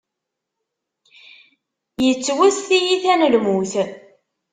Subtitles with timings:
[2.05, 3.73] Yettwet tiyita n lmut.